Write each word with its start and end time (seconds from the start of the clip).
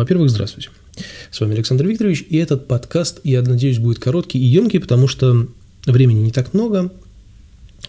Во-первых, 0.00 0.30
здравствуйте. 0.30 0.70
С 1.30 1.40
вами 1.40 1.52
Александр 1.52 1.86
Викторович, 1.86 2.24
и 2.30 2.38
этот 2.38 2.66
подкаст, 2.66 3.20
я 3.22 3.42
надеюсь, 3.42 3.76
будет 3.76 3.98
короткий 3.98 4.38
и 4.38 4.44
емкий, 4.44 4.80
потому 4.80 5.08
что 5.08 5.46
времени 5.84 6.20
не 6.20 6.30
так 6.30 6.54
много, 6.54 6.90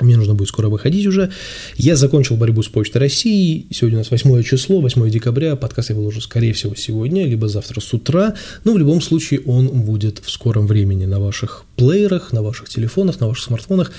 мне 0.01 0.17
нужно 0.17 0.33
будет 0.33 0.49
скоро 0.49 0.67
выходить 0.67 1.07
уже. 1.07 1.31
Я 1.77 1.95
закончил 1.95 2.35
борьбу 2.35 2.63
с 2.63 2.67
Почтой 2.67 2.99
России. 2.99 3.65
Сегодня 3.71 3.99
у 3.99 4.01
нас 4.01 4.11
8 4.11 4.43
число, 4.43 4.81
8 4.81 5.09
декабря. 5.09 5.55
Подкаст 5.55 5.91
я 5.91 5.95
выложу, 5.95 6.19
скорее 6.19 6.51
всего, 6.51 6.75
сегодня, 6.75 7.25
либо 7.25 7.47
завтра 7.47 7.79
с 7.79 7.93
утра. 7.93 8.35
Но 8.65 8.73
в 8.73 8.77
любом 8.77 8.99
случае 8.99 9.39
он 9.45 9.69
будет 9.69 10.19
в 10.19 10.29
скором 10.29 10.67
времени 10.67 11.05
на 11.05 11.21
ваших 11.21 11.63
плеерах, 11.81 12.31
на 12.31 12.43
ваших 12.43 12.69
телефонах, 12.69 13.19
на 13.19 13.27
ваших 13.27 13.45
смартфонах 13.45 13.91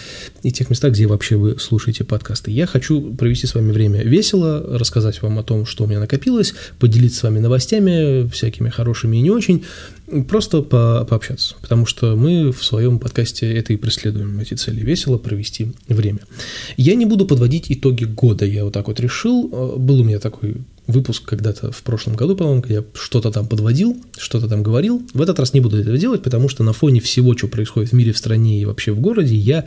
и 0.44 0.52
тех 0.52 0.70
местах, 0.70 0.92
где 0.92 1.06
вообще 1.06 1.34
вы 1.34 1.58
слушаете 1.58 2.04
подкасты. 2.04 2.52
Я 2.52 2.66
хочу 2.66 3.00
провести 3.14 3.48
с 3.48 3.56
вами 3.56 3.72
время 3.72 4.04
весело, 4.04 4.78
рассказать 4.78 5.20
вам 5.20 5.40
о 5.40 5.42
том, 5.42 5.66
что 5.66 5.82
у 5.82 5.86
меня 5.88 5.98
накопилось, 5.98 6.54
поделиться 6.78 7.18
с 7.18 7.22
вами 7.24 7.40
новостями, 7.40 8.28
всякими 8.28 8.68
хорошими 8.68 9.16
и 9.16 9.20
не 9.20 9.30
очень, 9.30 9.64
просто 10.28 10.62
по 10.62 11.04
пообщаться, 11.08 11.56
потому 11.60 11.84
что 11.84 12.14
мы 12.14 12.52
в 12.52 12.64
своем 12.64 13.00
подкасте 13.00 13.52
это 13.52 13.72
и 13.72 13.76
преследуем, 13.76 14.38
эти 14.38 14.54
цели, 14.54 14.80
весело 14.80 15.18
провести 15.18 15.72
время. 15.88 16.20
Я 16.76 16.94
не 16.94 17.06
буду 17.06 17.26
подводить 17.26 17.66
итоги 17.68 18.04
года, 18.04 18.44
я 18.44 18.64
вот 18.64 18.74
так 18.74 18.86
вот 18.86 19.00
решил, 19.00 19.50
э, 19.52 19.76
был 19.76 20.00
у 20.00 20.04
меня 20.04 20.20
такой 20.20 20.54
выпуск 20.86 21.24
когда-то 21.24 21.70
в 21.70 21.82
прошлом 21.82 22.14
году, 22.16 22.36
по-моему, 22.36 22.64
я 22.68 22.84
что-то 22.94 23.30
там 23.30 23.46
подводил, 23.46 23.96
что-то 24.18 24.48
там 24.48 24.62
говорил. 24.62 25.02
В 25.14 25.22
этот 25.22 25.38
раз 25.38 25.54
не 25.54 25.60
буду 25.60 25.78
этого 25.78 25.96
делать, 25.96 26.22
потому 26.22 26.48
что 26.48 26.64
на 26.64 26.72
фоне 26.72 27.00
всего, 27.00 27.36
что 27.36 27.46
происходит 27.48 27.90
в 27.90 27.92
мире, 27.94 28.12
в 28.12 28.18
стране 28.18 28.60
и 28.60 28.64
вообще 28.64 28.92
в 28.92 29.00
городе, 29.00 29.36
я 29.36 29.64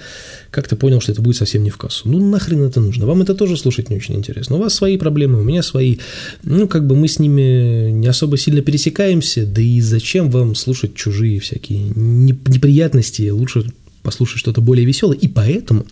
как-то 0.51 0.75
понял, 0.75 0.99
что 0.99 1.13
это 1.13 1.21
будет 1.21 1.37
совсем 1.37 1.63
не 1.63 1.69
в 1.69 1.77
кассу. 1.77 2.09
Ну, 2.09 2.19
нахрен 2.19 2.63
это 2.63 2.81
нужно? 2.81 3.05
Вам 3.05 3.21
это 3.21 3.33
тоже 3.33 3.55
слушать 3.57 3.89
не 3.89 3.95
очень 3.95 4.15
интересно. 4.15 4.57
У 4.57 4.59
вас 4.59 4.73
свои 4.73 4.97
проблемы, 4.97 5.39
у 5.39 5.43
меня 5.43 5.63
свои. 5.63 5.97
Ну, 6.43 6.67
как 6.67 6.85
бы 6.85 6.95
мы 6.95 7.07
с 7.07 7.19
ними 7.19 7.91
не 7.91 8.07
особо 8.07 8.37
сильно 8.37 8.61
пересекаемся, 8.61 9.45
да 9.45 9.61
и 9.61 9.79
зачем 9.79 10.29
вам 10.29 10.55
слушать 10.55 10.95
чужие 10.95 11.39
всякие 11.39 11.79
неприятности? 11.95 13.29
Лучше 13.29 13.71
послушать 14.03 14.39
что-то 14.39 14.61
более 14.61 14.85
веселое. 14.85 15.17
И 15.17 15.27
поэтому 15.27 15.85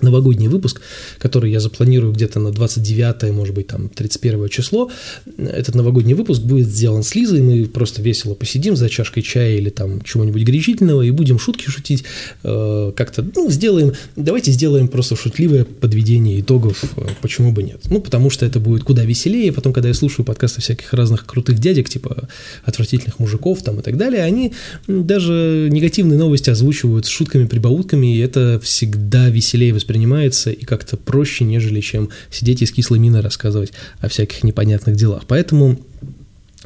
новогодний 0.00 0.48
выпуск, 0.48 0.80
который 1.18 1.50
я 1.50 1.60
запланирую 1.60 2.12
где-то 2.12 2.40
на 2.40 2.50
29, 2.50 3.32
может 3.32 3.54
быть, 3.54 3.68
там 3.68 3.88
31 3.88 4.48
число. 4.48 4.90
Этот 5.38 5.74
новогодний 5.74 6.14
выпуск 6.14 6.42
будет 6.42 6.68
сделан 6.68 7.02
с 7.02 7.14
Лизой, 7.14 7.40
мы 7.42 7.66
просто 7.66 8.02
весело 8.02 8.34
посидим 8.34 8.76
за 8.76 8.88
чашкой 8.88 9.22
чая 9.22 9.56
или 9.56 9.70
там 9.70 10.02
чего-нибудь 10.02 10.44
горячительного 10.44 11.02
и 11.02 11.10
будем 11.10 11.38
шутки 11.38 11.68
шутить, 11.68 12.04
э, 12.42 12.92
как-то, 12.96 13.24
ну, 13.34 13.50
сделаем, 13.50 13.92
давайте 14.16 14.52
сделаем 14.52 14.88
просто 14.88 15.16
шутливое 15.16 15.64
подведение 15.64 16.40
итогов, 16.40 16.84
э, 16.96 17.06
почему 17.22 17.52
бы 17.52 17.62
нет. 17.62 17.80
Ну, 17.90 18.00
потому 18.00 18.30
что 18.30 18.46
это 18.46 18.60
будет 18.60 18.84
куда 18.84 19.04
веселее, 19.04 19.52
потом, 19.52 19.72
когда 19.72 19.88
я 19.88 19.94
слушаю 19.94 20.24
подкасты 20.24 20.60
всяких 20.60 20.92
разных 20.92 21.26
крутых 21.26 21.58
дядек, 21.58 21.88
типа 21.88 22.28
отвратительных 22.64 23.18
мужиков 23.18 23.62
там 23.62 23.80
и 23.80 23.82
так 23.82 23.96
далее, 23.96 24.22
они 24.22 24.52
даже 24.86 25.68
негативные 25.70 26.18
новости 26.18 26.50
озвучивают 26.50 27.06
с 27.06 27.08
шутками, 27.08 27.46
прибаутками, 27.46 28.16
и 28.16 28.18
это 28.18 28.60
всегда 28.62 29.28
веселее 29.28 29.72
воспринимается 29.72 29.93
воспринимается 29.94 30.50
и 30.50 30.64
как-то 30.64 30.96
проще, 30.96 31.44
нежели 31.44 31.80
чем 31.80 32.08
сидеть 32.30 32.62
и 32.62 32.66
с 32.66 32.72
кислой 32.72 32.98
миной 32.98 33.20
рассказывать 33.20 33.72
о 34.00 34.08
всяких 34.08 34.42
непонятных 34.42 34.96
делах. 34.96 35.22
Поэтому 35.28 35.78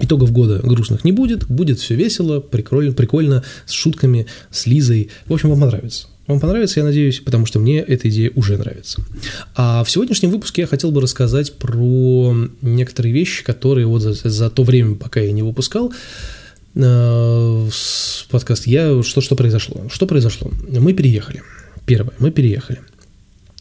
Итогов 0.01 0.33
года 0.33 0.61
грустных 0.63 1.05
не 1.05 1.13
будет, 1.13 1.47
будет 1.47 1.79
все 1.79 1.95
весело, 1.95 2.41
прикольно, 2.41 2.93
прикольно, 2.93 3.45
с 3.67 3.73
шутками, 3.73 4.27
с 4.51 4.67
Лизой. 4.67 5.11
В 5.27 5.35
общем, 5.35 5.51
вам 5.51 5.61
понравится. 5.61 6.07
Вам 6.27 6.41
понравится, 6.41 6.81
я 6.81 6.85
надеюсь, 6.85 7.21
потому 7.21 7.45
что 7.47 7.59
мне 7.59 7.81
эта 7.81 8.09
идея 8.09 8.31
уже 8.35 8.57
нравится. 8.57 9.03
А 9.55 9.83
в 9.85 9.91
сегодняшнем 9.91 10.31
выпуске 10.31 10.63
я 10.63 10.67
хотел 10.67 10.91
бы 10.91 11.01
рассказать 11.03 11.53
про 11.55 12.35
некоторые 12.63 13.13
вещи, 13.13 13.45
которые 13.45 13.87
вот 13.87 14.01
за, 14.01 14.15
за 14.15 14.49
то 14.49 14.63
время, 14.63 14.95
пока 14.95 15.21
я 15.21 15.33
не 15.33 15.43
выпускал, 15.43 15.93
э, 16.75 17.69
подкаст, 18.31 18.67
я, 18.67 19.03
что, 19.03 19.21
что 19.21 19.37
произошло? 19.37 19.83
Что 19.91 20.07
произошло? 20.07 20.51
Мы 20.71 20.95
переехали. 20.95 21.43
Первое, 21.87 22.13
мы 22.19 22.31
переехали. 22.31 22.81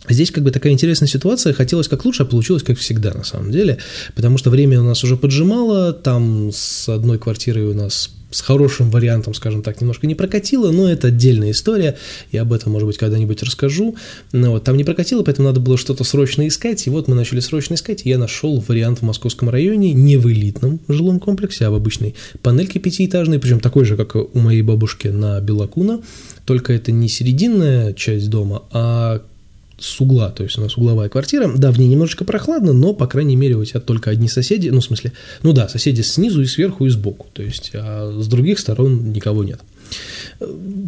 Здесь 0.10 0.32
как 0.32 0.44
бы 0.44 0.52
такая 0.52 0.74
интересная 0.74 1.08
ситуация, 1.08 1.54
хотелось 1.54 1.88
как 1.88 2.06
лучше, 2.06 2.24
а 2.24 2.26
получилось 2.26 2.64
как 2.64 2.78
всегда 2.78 3.14
на 3.14 3.24
самом 3.24 3.52
деле, 3.52 3.78
потому 4.16 4.38
что 4.38 4.50
время 4.50 4.80
у 4.80 4.84
нас 4.84 5.04
уже 5.04 5.18
поджимало, 5.18 5.94
там 5.94 6.52
с 6.54 6.90
одной 6.90 7.20
квартирой 7.20 7.66
у 7.66 7.74
нас 7.74 8.10
с 8.30 8.42
хорошим 8.42 8.90
вариантом, 8.90 9.34
скажем 9.34 9.64
так, 9.64 9.80
немножко 9.80 10.06
не 10.06 10.16
прокатило, 10.16 10.72
но 10.72 10.90
это 10.90 11.08
отдельная 11.08 11.52
история, 11.52 11.98
и 12.32 12.38
об 12.38 12.52
этом, 12.52 12.74
может 12.74 12.88
быть, 12.88 12.98
когда-нибудь 12.98 13.42
расскажу. 13.42 13.96
Но 14.34 14.52
вот 14.52 14.64
там 14.64 14.76
не 14.76 14.84
прокатило, 14.84 15.24
поэтому 15.24 15.48
надо 15.48 15.60
было 15.60 15.78
что-то 15.78 16.04
срочно 16.04 16.48
искать, 16.48 16.86
и 16.88 16.90
вот 16.90 17.08
мы 17.08 17.16
начали 17.16 17.40
срочно 17.40 17.76
искать, 17.76 18.06
и 18.06 18.10
я 18.10 18.18
нашел 18.18 18.64
вариант 18.68 19.00
в 19.00 19.04
московском 19.04 19.50
районе, 19.50 19.94
не 19.94 20.18
в 20.18 20.30
элитном 20.30 20.82
жилом 20.88 21.20
комплексе, 21.20 21.66
а 21.66 21.72
в 21.72 21.76
обычной 21.76 22.16
панельке 22.42 22.80
пятиэтажной, 22.80 23.40
причем 23.40 23.60
такой 23.60 23.86
же, 23.86 23.96
как 23.96 24.16
у 24.16 24.40
моей 24.40 24.62
бабушки 24.62 25.08
на 25.08 25.40
Белакуна, 25.40 26.02
только 26.46 26.74
это 26.74 26.92
не 26.92 27.08
серединная 27.08 27.94
часть 27.94 28.30
дома, 28.30 28.64
а 28.72 29.22
с 29.80 30.02
угла, 30.02 30.30
то 30.32 30.44
есть 30.44 30.58
у 30.58 30.62
нас 30.62 30.78
угловая 30.78 31.10
квартира, 31.10 31.52
да, 31.56 31.72
в 31.72 31.80
ней 31.80 31.88
немножечко 31.88 32.26
прохладно, 32.26 32.74
но, 32.74 32.94
по 32.94 33.08
крайней 33.08 33.36
мере, 33.36 33.56
у 33.56 33.64
тебя 33.64 33.80
только 33.80 34.10
одни 34.10 34.28
соседи, 34.28 34.70
ну, 34.70 34.80
в 34.80 34.84
смысле, 34.84 35.14
ну 35.44 35.54
да, 35.54 35.70
соседи 35.70 36.02
снизу 36.02 36.42
и 36.42 36.46
сверху 36.46 36.86
и 36.86 36.90
сбоку, 36.90 37.28
то 37.34 37.44
есть 37.44 37.72
а 37.74 38.20
с 38.20 38.28
других 38.28 38.60
сторон 38.60 39.12
никого 39.12 39.44
нет. 39.44 39.60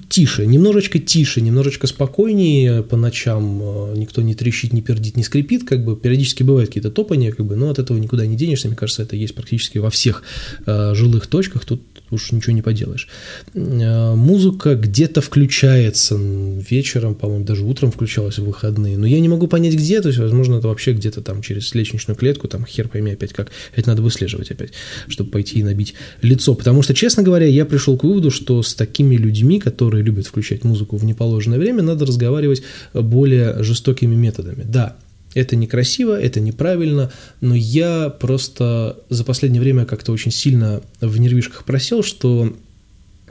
Тише, 0.10 0.46
немножечко 0.46 1.00
тише, 1.00 1.42
немножечко 1.42 1.88
спокойнее 1.88 2.84
по 2.84 2.98
ночам, 2.98 3.60
э, 3.62 3.94
никто 3.96 4.22
не 4.22 4.36
трещит, 4.36 4.74
не 4.74 4.82
пердит, 4.82 5.16
не 5.16 5.24
скрипит, 5.24 5.68
как 5.68 5.84
бы 5.86 5.96
периодически 5.96 6.44
бывают 6.44 6.70
какие-то 6.70 6.92
топания, 6.92 7.32
как 7.32 7.46
бы, 7.46 7.56
но 7.56 7.70
от 7.70 7.80
этого 7.80 7.98
никуда 7.98 8.26
не 8.26 8.36
денешься, 8.36 8.68
мне 8.68 8.76
кажется, 8.76 9.04
это 9.04 9.16
есть 9.16 9.36
практически 9.36 9.78
во 9.78 9.90
всех 9.90 10.24
э, 10.66 10.94
жилых 10.96 11.28
точках, 11.28 11.64
тут 11.64 11.82
уж 12.12 12.32
ничего 12.32 12.54
не 12.54 12.62
поделаешь. 12.62 13.08
Э, 13.54 14.16
музыка 14.16 14.76
где-то 14.76 15.22
включается 15.22 16.16
вечером, 16.16 17.16
по-моему, 17.16 17.46
даже 17.46 17.64
утром 17.66 17.92
включалась 17.92 18.40
в 18.40 18.46
выходные, 18.46 18.98
но 18.98 19.08
я 19.08 19.20
не 19.20 19.30
могу 19.30 19.48
понять 19.48 19.76
где, 19.76 20.02
то 20.02 20.10
есть, 20.10 20.20
возможно, 20.20 20.56
это 20.56 20.68
вообще 20.68 20.94
где-то 20.94 21.22
там 21.22 21.42
через 21.42 21.74
лестничную 21.74 22.18
клетку, 22.18 22.48
там 22.48 22.66
хер 22.66 22.88
пойми 22.88 23.12
опять 23.12 23.34
как, 23.34 23.50
это 23.76 23.90
надо 23.90 24.02
выслеживать 24.02 24.52
опять, 24.52 24.72
чтобы 25.08 25.32
пойти 25.32 25.60
и 25.60 25.64
набить 25.64 25.94
лицо, 26.22 26.56
потому 26.56 26.82
что, 26.82 26.94
честно 26.94 27.24
говоря, 27.24 27.46
я 27.46 27.66
пришел 27.66 27.98
к 27.98 28.04
выводу, 28.04 28.32
что 28.32 28.62
с 28.64 28.74
такими 28.74 29.16
людьми, 29.16 29.60
которые 29.60 30.04
любят 30.04 30.28
включать 30.28 30.64
музыку 30.64 30.98
в 30.98 31.04
неположенное 31.04 31.60
время, 31.60 31.84
надо 31.84 32.06
разговаривать 32.06 32.64
более 32.94 33.64
жестокими 33.64 34.16
методами. 34.16 34.64
Да, 34.64 34.98
это 35.34 35.56
некрасиво, 35.56 36.20
это 36.20 36.40
неправильно, 36.40 37.12
но 37.42 37.56
я 37.56 38.10
просто 38.10 38.98
за 39.10 39.24
последнее 39.24 39.62
время 39.62 39.86
как-то 39.86 40.12
очень 40.12 40.32
сильно 40.32 40.82
в 41.02 41.20
нервишках 41.20 41.66
просел, 41.66 42.04
что 42.04 42.56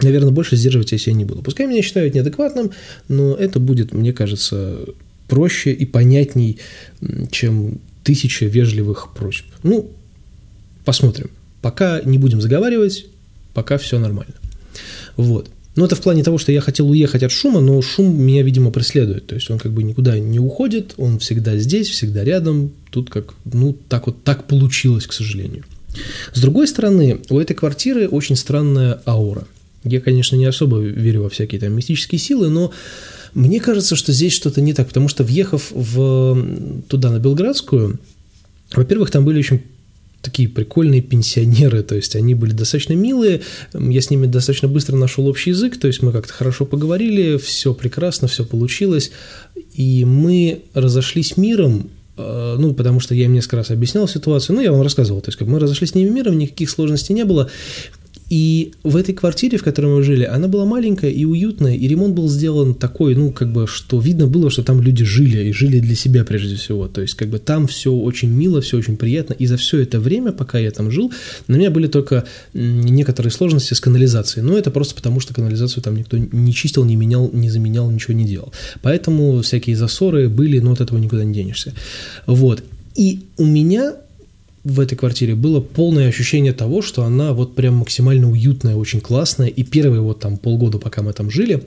наверное, 0.01 0.31
больше 0.31 0.57
сдерживать 0.57 0.93
я 0.93 0.99
себя 0.99 1.15
не 1.15 1.25
буду. 1.25 1.43
Пускай 1.43 1.67
меня 1.67 1.83
считают 1.83 2.15
неадекватным, 2.15 2.71
но 3.09 3.35
это 3.35 3.59
будет, 3.59 3.93
мне 3.93 4.13
кажется, 4.13 4.79
проще 5.29 5.73
и 5.73 5.85
понятней, 5.85 6.59
чем 7.31 7.81
тысяча 8.05 8.47
вежливых 8.47 9.13
просьб. 9.15 9.45
Ну, 9.63 9.91
посмотрим. 10.85 11.31
Пока 11.63 12.01
не 12.05 12.19
будем 12.19 12.41
заговаривать, 12.41 13.07
пока 13.55 13.77
все 13.79 13.99
нормально. 13.99 14.35
Вот. 15.17 15.51
Но 15.79 15.85
это 15.85 15.95
в 15.95 16.01
плане 16.01 16.25
того, 16.25 16.39
что 16.39 16.51
я 16.51 16.61
хотел 16.61 16.91
уехать 16.91 17.23
от 17.23 17.31
шума, 17.31 17.61
но 17.61 17.81
шум 17.83 18.21
меня, 18.21 18.43
видимо, 18.43 18.73
преследует. 18.73 19.29
То 19.29 19.37
есть 19.37 19.49
он 19.49 19.61
как 19.61 19.71
бы 19.71 19.85
никуда 19.85 20.19
не 20.19 20.41
уходит, 20.41 20.95
он 20.97 21.21
всегда 21.21 21.57
здесь, 21.57 21.89
всегда 21.89 22.25
рядом. 22.25 22.73
Тут 22.91 23.11
как, 23.11 23.35
ну, 23.45 23.79
так 23.89 24.09
вот 24.09 24.25
так 24.25 24.49
получилось, 24.49 25.07
к 25.07 25.13
сожалению. 25.13 25.63
С 26.35 26.41
другой 26.41 26.67
стороны, 26.67 27.21
у 27.31 27.39
этой 27.39 27.55
квартиры 27.55 28.09
очень 28.09 28.35
странная 28.35 29.01
аура. 29.07 29.47
Я, 29.85 30.01
конечно, 30.01 30.35
не 30.35 30.47
особо 30.47 30.81
верю 30.81 31.23
во 31.23 31.29
всякие 31.29 31.61
там 31.61 31.73
мистические 31.75 32.19
силы, 32.19 32.49
но 32.49 32.73
мне 33.35 33.61
кажется, 33.61 33.95
что 33.95 34.13
здесь 34.13 34.33
что-то 34.33 34.61
не 34.61 34.73
так, 34.73 34.89
потому 34.89 35.07
что 35.07 35.23
въехав 35.23 35.71
в, 35.71 36.83
туда, 36.89 37.13
на 37.13 37.21
Белградскую, 37.21 38.01
во-первых, 38.75 39.13
там 39.13 39.25
были 39.25 39.39
очень 39.39 39.63
такие 40.29 40.49
прикольные 40.49 41.01
пенсионеры, 41.01 41.83
то 41.83 41.95
есть 41.95 42.15
они 42.15 42.35
были 42.35 42.53
достаточно 42.53 42.93
милые, 42.93 43.41
я 43.73 44.01
с 44.01 44.11
ними 44.11 44.27
достаточно 44.27 44.69
быстро 44.69 44.97
нашел 44.97 45.27
общий 45.27 45.51
язык, 45.51 45.79
то 45.79 45.87
есть 45.87 46.03
мы 46.03 46.13
как-то 46.13 46.33
хорошо 46.35 46.67
поговорили, 46.67 47.39
все 47.39 47.73
прекрасно, 47.73 48.29
все 48.29 48.45
получилось, 48.45 49.11
и 49.75 50.05
мы 50.05 50.65
разошлись 50.75 51.39
миром, 51.39 51.89
э, 52.19 52.57
ну, 52.59 52.75
потому 52.75 53.01
что 53.01 53.15
я 53.15 53.25
им 53.25 53.33
несколько 53.33 53.57
раз 53.57 53.71
объяснял 53.71 54.07
ситуацию, 54.07 54.57
ну, 54.57 54.63
я 54.63 54.71
вам 54.71 54.83
рассказывал, 54.83 55.23
то 55.23 55.29
есть 55.29 55.39
как 55.39 55.49
мы 55.49 55.59
разошлись 55.59 55.91
с 55.91 55.95
ними 55.95 56.11
миром, 56.11 56.37
никаких 56.37 56.69
сложностей 56.69 57.15
не 57.15 57.25
было, 57.25 57.51
и 58.31 58.73
в 58.83 58.97
этой 58.97 59.15
квартире, 59.15 59.57
в 59.57 59.63
которой 59.63 59.87
мы 59.87 60.03
жили, 60.03 60.25
она 60.25 60.49
была 60.49 60.67
маленькая 60.67 61.11
и 61.11 61.25
уютная, 61.25 61.75
и 61.75 61.89
ремонт 61.89 62.15
был 62.15 62.29
сделан 62.29 62.75
такой, 62.75 63.15
ну, 63.15 63.33
как 63.33 63.53
бы, 63.53 63.67
что 63.67 63.99
видно 64.01 64.27
было, 64.27 64.51
что 64.51 64.63
там 64.63 64.83
люди 64.83 65.03
жили, 65.03 65.49
и 65.49 65.53
жили 65.53 65.81
для 65.81 65.95
себя 65.95 66.25
прежде 66.25 66.57
всего. 66.57 66.89
То 66.89 67.01
есть, 67.01 67.15
как 67.15 67.29
бы, 67.29 67.39
там 67.39 67.67
все 67.67 67.91
очень 67.91 68.29
мило, 68.29 68.61
все 68.61 68.77
очень 68.77 68.99
приятно, 68.99 69.33
и 69.33 69.47
за 69.47 69.57
все 69.57 69.81
это 69.81 69.99
время, 69.99 70.33
пока 70.33 70.59
я 70.59 70.71
там 70.71 70.91
жил, 70.91 71.11
на 71.47 71.57
меня 71.57 71.71
были 71.71 71.87
только 71.87 72.25
некоторые 72.53 73.33
сложности 73.33 73.73
с 73.73 73.81
канализацией. 73.81 74.45
Но 74.45 74.59
это 74.59 74.71
просто 74.71 74.95
потому, 74.95 75.21
что 75.21 75.33
канализацию 75.33 75.83
там 75.83 75.97
никто 75.97 76.19
не 76.19 76.53
чистил, 76.53 76.85
не 76.85 76.97
менял, 76.97 77.31
не 77.33 77.49
заменял, 77.49 77.91
ничего 77.91 78.13
не 78.13 78.27
делал. 78.27 78.53
Поэтому 78.83 79.41
всякие 79.41 79.77
засоры 79.77 80.29
были, 80.29 80.59
но 80.59 80.73
от 80.73 80.83
этого 80.83 80.99
никуда 80.99 81.25
не 81.25 81.33
денешься. 81.33 81.73
Вот. 82.27 82.63
И 82.95 83.21
у 83.39 83.47
меня 83.47 83.95
в 84.69 84.81
этой 84.81 84.97
квартире 84.97 85.35
было 85.35 85.61
полное 85.61 86.09
ощущение 86.09 86.53
того, 86.53 86.83
что 86.83 87.03
она 87.03 87.33
вот 87.33 87.55
прям 87.55 87.77
максимально 87.77 88.31
уютная, 88.31 88.77
очень 88.77 89.01
классная. 89.01 89.49
И 89.49 89.63
первые 89.63 90.03
вот 90.03 90.21
там 90.21 90.37
полгода, 90.37 90.79
пока 90.79 91.03
мы 91.03 91.13
там 91.15 91.31
жили, 91.31 91.63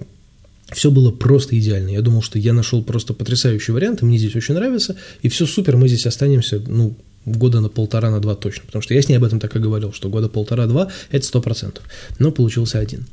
все 0.72 0.92
было 0.92 1.12
просто 1.12 1.58
идеально. 1.58 1.90
Я 1.90 2.02
думал, 2.02 2.22
что 2.22 2.38
я 2.38 2.54
нашел 2.54 2.84
просто 2.84 3.14
потрясающий 3.14 3.72
вариант, 3.72 4.02
и 4.02 4.06
мне 4.06 4.18
здесь 4.18 4.36
очень 4.36 4.54
нравится, 4.54 4.96
и 5.22 5.30
все 5.30 5.46
супер, 5.46 5.78
мы 5.78 5.88
здесь 5.88 6.06
останемся, 6.06 6.62
ну, 6.66 6.96
года 7.26 7.60
на 7.60 7.70
полтора, 7.70 8.10
на 8.10 8.20
два 8.20 8.36
точно, 8.36 8.64
потому 8.66 8.82
что 8.82 8.94
я 8.94 9.02
с 9.02 9.10
ней 9.10 9.16
об 9.16 9.24
этом 9.24 9.40
так 9.40 9.56
и 9.56 9.60
говорил, 9.60 9.94
что 9.94 10.10
года 10.10 10.28
полтора-два– 10.28 10.90
это 11.12 11.26
сто 11.26 11.42
процентов, 11.42 11.84
но 12.20 12.32
получился 12.32 12.80
один. 12.80 13.06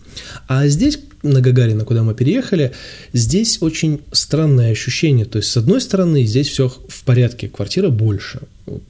А 0.47 0.67
здесь, 0.69 0.99
на 1.23 1.41
Гагарина, 1.41 1.85
куда 1.85 2.03
мы 2.03 2.15
переехали, 2.15 2.73
здесь 3.13 3.59
очень 3.61 4.01
странное 4.13 4.73
ощущение, 4.73 5.27
то 5.27 5.39
есть, 5.39 5.51
с 5.51 5.57
одной 5.57 5.81
стороны, 5.81 6.25
здесь 6.25 6.49
все 6.49 6.69
в 6.69 7.05
порядке, 7.05 7.49
квартира 7.49 7.91
больше 7.91 8.41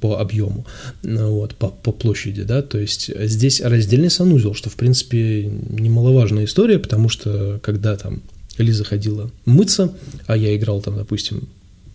по 0.01 0.19
объему, 0.19 0.67
вот, 1.03 1.55
по, 1.55 1.69
по 1.69 1.93
площади, 1.93 2.43
да, 2.43 2.63
то 2.63 2.79
есть 2.79 3.11
здесь 3.17 3.61
раздельный 3.61 4.11
санузел, 4.11 4.55
что, 4.55 4.71
в 4.71 4.75
принципе, 4.75 5.45
немаловажная 5.47 6.45
история, 6.45 6.79
потому 6.79 7.09
что, 7.09 7.61
когда 7.63 7.97
там 7.97 8.23
Лиза 8.57 8.85
ходила 8.85 9.31
мыться, 9.45 9.95
а 10.27 10.37
я 10.37 10.57
играл 10.57 10.81
там, 10.81 10.97
допустим, 10.97 11.49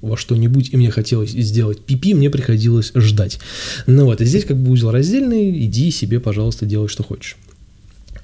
во 0.03 0.17
что-нибудь, 0.17 0.69
и 0.73 0.77
мне 0.77 0.91
хотелось 0.91 1.31
сделать 1.31 1.79
пипи, 1.79 2.13
мне 2.13 2.29
приходилось 2.29 2.91
ждать. 2.94 3.39
Ну 3.88 4.05
вот, 4.05 4.19
и 4.21 4.25
здесь 4.25 4.44
как 4.44 4.57
бы 4.57 4.71
узел 4.71 4.91
раздельный, 4.91 5.65
иди 5.65 5.91
себе, 5.91 6.19
пожалуйста, 6.19 6.65
делай, 6.65 6.89
что 6.89 7.03
хочешь. 7.03 7.38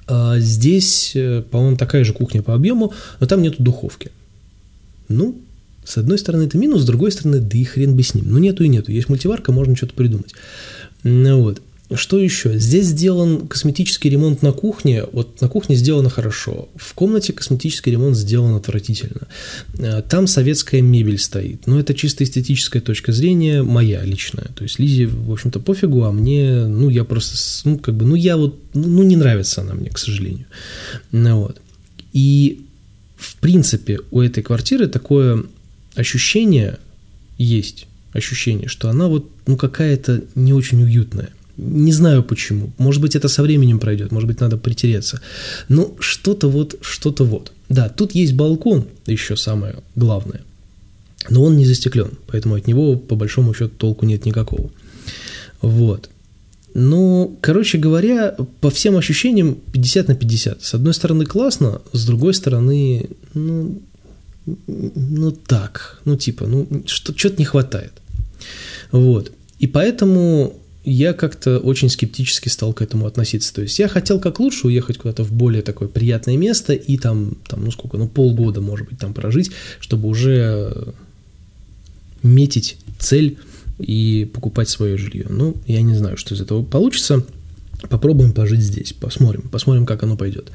А 0.06 0.38
здесь, 0.38 1.12
э, 1.14 1.42
по-моему, 1.50 1.76
такая 1.76 2.04
же 2.04 2.12
кухня 2.12 2.42
по 2.42 2.54
объему, 2.54 2.92
но 3.18 3.26
там 3.26 3.40
нету 3.40 3.62
духовки. 3.62 4.10
Ну, 5.08 5.40
с 5.84 5.96
одной 5.96 6.18
стороны, 6.18 6.42
это 6.44 6.58
минус, 6.58 6.82
с 6.82 6.86
другой 6.86 7.12
стороны, 7.12 7.40
да 7.40 7.56
и 7.56 7.64
хрен 7.64 7.96
бы 7.96 8.02
с 8.02 8.14
ним. 8.14 8.26
Ну, 8.28 8.38
нету 8.38 8.62
и 8.62 8.68
нету. 8.68 8.92
Есть 8.92 9.08
мультиварка, 9.08 9.50
можно 9.50 9.74
что-то 9.74 9.94
придумать. 9.94 10.34
Ну 11.02 11.42
вот. 11.42 11.62
Что 11.94 12.20
еще? 12.20 12.56
Здесь 12.56 12.86
сделан 12.86 13.48
косметический 13.48 14.10
ремонт 14.10 14.42
на 14.42 14.52
кухне. 14.52 15.04
Вот 15.12 15.40
на 15.40 15.48
кухне 15.48 15.74
сделано 15.74 16.08
хорошо. 16.08 16.68
В 16.76 16.94
комнате 16.94 17.32
косметический 17.32 17.90
ремонт 17.90 18.16
сделан 18.16 18.54
отвратительно. 18.54 19.26
Э, 19.74 20.00
там 20.08 20.28
советская 20.28 20.82
мебель 20.82 21.18
стоит. 21.18 21.66
Но 21.66 21.80
это 21.80 21.94
чисто 21.94 22.22
эстетическая 22.22 22.80
точка 22.80 23.10
зрения, 23.12 23.64
моя 23.64 24.04
личная. 24.04 24.48
То 24.54 24.62
есть 24.62 24.78
Лизе, 24.78 25.08
в 25.08 25.32
общем-то, 25.32 25.58
пофигу, 25.58 26.04
а 26.04 26.12
мне, 26.12 26.66
ну, 26.66 26.90
я 26.90 27.02
просто, 27.02 27.36
ну, 27.68 27.78
как 27.78 27.96
бы, 27.96 28.06
ну, 28.06 28.14
я 28.14 28.36
вот, 28.36 28.56
ну, 28.72 29.02
не 29.02 29.16
нравится 29.16 29.62
она 29.62 29.74
мне, 29.74 29.90
к 29.90 29.98
сожалению. 29.98 30.46
Ну, 31.10 31.40
вот. 31.40 31.60
И, 32.12 32.66
в 33.16 33.36
принципе, 33.38 33.98
у 34.12 34.20
этой 34.20 34.44
квартиры 34.44 34.86
такое 34.86 35.42
ощущение 35.96 36.78
есть, 37.36 37.88
ощущение, 38.12 38.68
что 38.68 38.88
она 38.90 39.08
вот, 39.08 39.28
ну, 39.46 39.56
какая-то 39.56 40.22
не 40.36 40.52
очень 40.52 40.82
уютная. 40.82 41.30
Не 41.62 41.92
знаю 41.92 42.22
почему. 42.22 42.72
Может 42.78 43.02
быть, 43.02 43.16
это 43.16 43.28
со 43.28 43.42
временем 43.42 43.78
пройдет, 43.78 44.12
может 44.12 44.26
быть, 44.26 44.40
надо 44.40 44.56
притереться. 44.56 45.20
Но 45.68 45.94
что-то 46.00 46.48
вот, 46.48 46.76
что-то 46.80 47.24
вот. 47.24 47.52
Да, 47.68 47.88
тут 47.88 48.12
есть 48.12 48.32
балкон, 48.32 48.86
еще 49.06 49.36
самое 49.36 49.74
главное. 49.94 50.40
Но 51.28 51.42
он 51.44 51.56
не 51.56 51.66
застеклен, 51.66 52.12
поэтому 52.26 52.54
от 52.54 52.66
него, 52.66 52.96
по 52.96 53.14
большому 53.14 53.52
счету, 53.52 53.74
толку 53.76 54.06
нет 54.06 54.24
никакого. 54.24 54.70
Вот. 55.60 56.08
Ну, 56.72 57.36
короче 57.42 57.76
говоря, 57.76 58.36
по 58.60 58.70
всем 58.70 58.96
ощущениям 58.96 59.58
50 59.72 60.08
на 60.08 60.14
50. 60.14 60.62
С 60.62 60.74
одной 60.74 60.94
стороны 60.94 61.26
классно, 61.26 61.82
с 61.92 62.06
другой 62.06 62.32
стороны, 62.32 63.10
ну, 63.34 63.82
ну 64.46 65.30
так, 65.32 66.00
ну 66.04 66.16
типа, 66.16 66.46
ну 66.46 66.66
что-то 66.86 67.36
не 67.36 67.44
хватает. 67.44 67.92
Вот. 68.92 69.32
И 69.58 69.66
поэтому 69.66 70.54
я 70.84 71.12
как-то 71.12 71.58
очень 71.58 71.90
скептически 71.90 72.48
стал 72.48 72.72
к 72.72 72.82
этому 72.82 73.06
относиться. 73.06 73.52
То 73.52 73.62
есть 73.62 73.78
я 73.78 73.88
хотел 73.88 74.18
как 74.18 74.40
лучше 74.40 74.66
уехать 74.66 74.98
куда-то 74.98 75.24
в 75.24 75.32
более 75.32 75.62
такое 75.62 75.88
приятное 75.88 76.36
место 76.36 76.72
и 76.72 76.96
там, 76.96 77.36
там, 77.48 77.64
ну 77.64 77.70
сколько, 77.70 77.98
ну 77.98 78.08
полгода, 78.08 78.60
может 78.60 78.88
быть, 78.88 78.98
там 78.98 79.12
прожить, 79.12 79.50
чтобы 79.80 80.08
уже 80.08 80.94
метить 82.22 82.78
цель 82.98 83.38
и 83.78 84.30
покупать 84.32 84.68
свое 84.68 84.96
жилье. 84.96 85.26
Ну, 85.28 85.56
я 85.66 85.82
не 85.82 85.94
знаю, 85.94 86.16
что 86.16 86.34
из 86.34 86.40
этого 86.40 86.62
получится. 86.62 87.24
Попробуем 87.88 88.32
пожить 88.32 88.60
здесь, 88.60 88.92
посмотрим, 88.92 89.48
посмотрим, 89.50 89.86
как 89.86 90.02
оно 90.02 90.16
пойдет. 90.16 90.50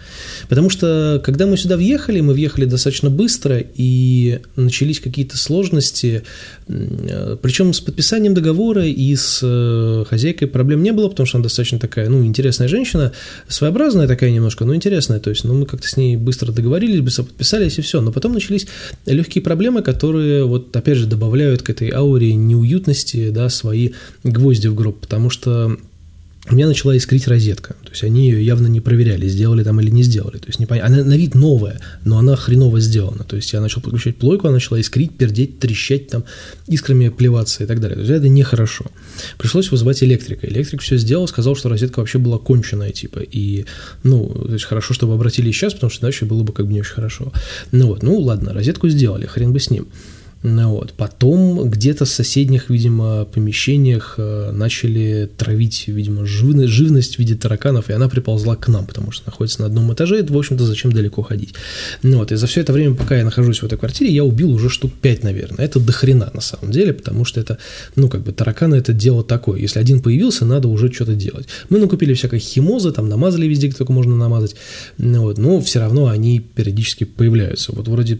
Потому 0.48 0.70
что, 0.70 1.22
когда 1.24 1.48
мы 1.48 1.58
сюда 1.58 1.76
въехали, 1.76 2.22
мы 2.22 2.34
въехали 2.34 2.66
достаточно 2.66 3.10
быстро, 3.10 3.64
и 3.76 4.42
начались 4.56 5.00
какие-то 5.00 5.38
сложности, 5.38 6.24
причем 6.68 7.74
с 7.74 7.82
подписанием 7.82 8.34
договора 8.34 8.86
и 8.86 9.16
с 9.16 9.40
э, 9.42 10.06
хозяйкой 10.08 10.48
проблем 10.48 10.84
не 10.84 10.92
было, 10.92 11.10
потому 11.10 11.26
что 11.26 11.38
она 11.38 11.44
достаточно 11.44 11.80
такая, 11.80 12.10
ну, 12.10 12.24
интересная 12.24 12.68
женщина, 12.68 13.12
своеобразная 13.48 14.08
такая 14.08 14.30
немножко, 14.32 14.66
но 14.66 14.76
интересная, 14.76 15.20
то 15.20 15.32
есть, 15.32 15.44
ну, 15.44 15.56
мы 15.56 15.66
как-то 15.66 15.88
с 15.88 15.98
ней 15.98 16.18
быстро 16.18 16.52
договорились, 16.52 17.02
быстро 17.02 17.24
подписались, 17.24 17.80
и 17.80 17.82
все, 17.82 18.02
но 18.02 18.12
потом 18.12 18.34
начались 18.34 18.68
легкие 19.08 19.42
проблемы, 19.42 19.82
которые, 19.82 20.46
вот, 20.46 20.76
опять 20.76 20.98
же, 20.98 21.08
добавляют 21.08 21.64
к 21.64 21.70
этой 21.70 21.90
ауре 21.90 22.36
неуютности, 22.36 23.32
да, 23.32 23.50
свои 23.50 23.92
гвозди 24.24 24.68
в 24.68 24.76
гроб, 24.76 25.00
потому 25.00 25.30
что 25.30 25.78
у 26.50 26.54
меня 26.54 26.68
начала 26.68 26.96
искрить 26.96 27.28
розетка. 27.28 27.74
То 27.84 27.90
есть 27.90 28.04
они 28.04 28.30
ее 28.30 28.46
явно 28.46 28.68
не 28.68 28.80
проверяли, 28.80 29.28
сделали 29.28 29.64
там 29.64 29.82
или 29.82 29.90
не 29.90 30.04
сделали. 30.04 30.38
То 30.38 30.48
есть 30.48 30.60
не 30.60 30.66
понятно. 30.66 30.96
Она 30.96 31.04
на 31.04 31.18
вид 31.18 31.34
новая, 31.34 31.80
но 32.04 32.20
она 32.20 32.36
хреново 32.36 32.80
сделана. 32.80 33.24
То 33.24 33.36
есть 33.36 33.52
я 33.54 33.62
начал 33.62 33.82
подключать 33.82 34.18
плойку, 34.18 34.48
она 34.48 34.56
начала 34.56 34.80
искрить, 34.80 35.18
пердеть, 35.18 35.60
трещать, 35.60 36.08
там, 36.08 36.24
искрами 36.68 37.10
плеваться 37.10 37.64
и 37.64 37.68
так 37.68 37.80
далее. 37.80 37.96
То 37.96 38.02
есть 38.02 38.12
это 38.12 38.30
нехорошо. 38.30 38.86
Пришлось 39.38 39.72
вызывать 39.72 40.04
электрика. 40.04 40.48
Электрик 40.48 40.82
все 40.82 40.98
сделал, 40.98 41.28
сказал, 41.28 41.56
что 41.56 41.70
розетка 41.70 42.00
вообще 42.00 42.20
была 42.20 42.38
конченая, 42.38 42.92
типа. 42.92 43.20
И, 43.20 43.66
ну, 44.04 44.28
то 44.28 44.54
есть 44.54 44.66
хорошо, 44.66 44.94
чтобы 44.94 45.16
обратились 45.16 45.56
сейчас, 45.56 45.74
потому 45.74 45.90
что 45.90 46.06
иначе 46.06 46.26
было 46.26 46.44
бы 46.44 46.54
как 46.54 46.68
бы 46.68 46.74
не 46.74 46.82
очень 46.82 46.94
хорошо. 46.94 47.32
Ну 47.72 47.88
вот, 47.88 48.04
ну 48.04 48.20
ладно, 48.20 48.54
розетку 48.54 48.88
сделали, 48.90 49.26
хрен 49.26 49.52
бы 49.52 49.60
с 49.60 49.72
ним. 49.72 49.88
Ну 50.48 50.70
вот. 50.70 50.94
Потом 50.94 51.68
где-то 51.72 52.06
в 52.06 52.10
соседних, 52.10 52.70
видимо, 52.70 53.26
помещениях 53.26 54.14
э, 54.18 54.52
начали 54.52 55.28
травить, 55.38 55.88
видимо, 55.88 56.28
живность, 56.28 56.72
живность 56.72 57.16
в 57.16 57.20
виде 57.20 57.34
тараканов, 57.34 57.90
и 57.90 57.94
она 57.94 58.08
приползла 58.08 58.56
к 58.56 58.68
нам, 58.68 58.86
потому 58.86 59.12
что 59.12 59.26
находится 59.26 59.62
на 59.62 59.66
одном 59.66 59.92
этаже, 59.92 60.20
и, 60.20 60.22
в 60.22 60.38
общем-то, 60.38 60.64
зачем 60.64 60.94
далеко 60.94 61.24
ходить. 61.24 61.56
Ну 62.04 62.20
вот. 62.20 62.32
И 62.32 62.36
за 62.36 62.46
все 62.46 62.62
это 62.62 62.74
время, 62.74 62.94
пока 62.94 63.18
я 63.18 63.24
нахожусь 63.24 63.64
в 63.64 63.66
этой 63.66 63.80
квартире, 63.80 64.14
я 64.14 64.24
убил 64.24 64.52
уже 64.52 64.70
штук 64.70 64.94
5, 65.02 65.24
наверное. 65.24 65.66
Это 65.66 65.80
дохрена 65.80 66.30
на 66.32 66.42
самом 66.42 66.72
деле, 66.72 66.94
потому 66.94 67.26
что 67.26 67.42
это, 67.42 67.58
ну, 67.96 68.08
как 68.08 68.22
бы 68.22 68.32
тараканы 68.32 68.76
это 68.76 68.94
дело 68.94 69.24
такое. 69.24 69.60
Если 69.60 69.80
один 69.80 70.00
появился, 70.00 70.46
надо 70.46 70.68
уже 70.68 70.94
что-то 70.94 71.16
делать. 71.16 71.48
Мы 71.70 71.80
накупили 71.80 72.14
всякой 72.14 72.38
химозы, 72.38 72.92
там 72.92 73.10
намазали 73.10 73.48
везде, 73.48 73.66
где 73.70 73.78
только 73.78 73.94
можно 73.94 74.16
намазать. 74.16 74.56
Ну, 75.00 75.22
вот. 75.22 75.40
Но 75.40 75.60
все 75.60 75.80
равно 75.80 76.06
они 76.06 76.40
периодически 76.40 77.04
появляются. 77.04 77.72
Вот 77.72 77.88
вроде 77.88 78.20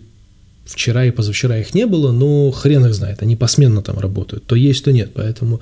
вчера 0.66 1.06
и 1.06 1.12
позавчера 1.12 1.58
их 1.60 1.74
не 1.74 1.86
было, 1.86 2.12
но 2.12 2.52
хрен 2.52 2.86
их 2.86 2.94
знает, 2.94 3.22
они 3.22 3.36
посменно 3.36 3.82
там 3.82 4.00
работают, 4.00 4.46
то 4.46 4.56
есть, 4.56 4.84
то 4.84 4.92
нет, 4.92 5.12
поэтому 5.14 5.62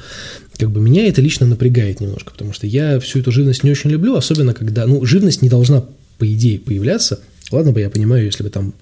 как 0.58 0.72
бы 0.72 0.80
меня 0.80 1.08
это 1.08 1.22
лично 1.22 1.46
напрягает 1.46 2.00
немножко, 2.00 2.32
потому 2.32 2.54
что 2.54 2.68
я 2.68 3.00
всю 3.00 3.20
эту 3.20 3.32
живность 3.32 3.64
не 3.64 3.72
очень 3.72 3.90
люблю, 3.90 4.16
особенно 4.16 4.54
когда, 4.54 4.88
ну, 4.88 5.06
живность 5.06 5.42
не 5.42 5.50
должна, 5.50 5.84
по 6.18 6.32
идее, 6.32 6.60
появляться, 6.60 7.20
ладно 7.52 7.72
бы 7.72 7.82
я 7.82 7.90
понимаю, 7.90 8.26
если 8.26 8.44
бы 8.44 8.50
там 8.50 8.74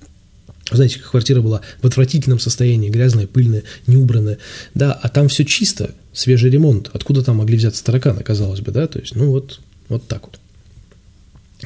знаете, 0.71 0.99
квартира 0.99 1.41
была 1.41 1.61
в 1.81 1.87
отвратительном 1.87 2.39
состоянии, 2.39 2.89
грязная, 2.89 3.27
пыльная, 3.27 3.63
неубранная, 3.87 4.37
да, 4.73 4.93
а 4.93 5.09
там 5.09 5.27
все 5.27 5.43
чисто, 5.43 5.93
свежий 6.13 6.49
ремонт, 6.49 6.89
откуда 6.93 7.23
там 7.23 7.37
могли 7.37 7.57
взяться 7.57 7.83
тараканы, 7.83 8.23
казалось 8.23 8.61
бы, 8.61 8.71
да, 8.71 8.87
то 8.87 8.99
есть, 8.99 9.15
ну 9.15 9.31
вот, 9.31 9.59
вот 9.89 10.07
так 10.07 10.27
вот. 10.27 10.40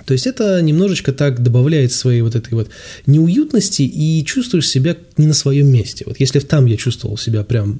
То 0.03 0.13
есть 0.13 0.27
это 0.27 0.61
немножечко 0.61 1.13
так 1.13 1.41
добавляет 1.41 1.91
своей 1.91 2.21
вот 2.21 2.35
этой 2.35 2.53
вот 2.53 2.69
неуютности 3.05 3.83
и 3.83 4.23
чувствуешь 4.25 4.67
себя 4.67 4.97
не 5.17 5.27
на 5.27 5.33
своем 5.33 5.67
месте. 5.67 6.03
Вот 6.05 6.19
если 6.19 6.39
там 6.39 6.65
я 6.65 6.75
чувствовал 6.75 7.17
себя 7.17 7.43
прям 7.43 7.79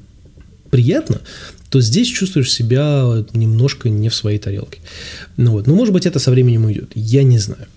приятно, 0.70 1.22
то 1.70 1.82
здесь 1.82 2.08
чувствуешь 2.08 2.52
себя 2.52 3.26
немножко 3.34 3.90
не 3.90 4.10
в 4.10 4.16
своей 4.16 4.40
тарелке. 4.40 4.80
Ну 5.36 5.52
вот, 5.52 5.68
ну 5.68 5.76
может 5.76 5.94
быть 5.94 6.06
это 6.06 6.20
со 6.20 6.32
временем 6.32 6.66
уйдет, 6.66 6.92
я 6.96 7.24
не 7.24 7.38
знаю. 7.38 7.68